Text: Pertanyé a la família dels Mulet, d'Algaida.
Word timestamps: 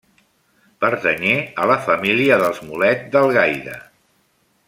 Pertanyé 0.85 1.33
a 1.65 1.67
la 1.73 1.77
família 1.89 2.41
dels 2.45 2.63
Mulet, 2.71 3.07
d'Algaida. 3.17 3.79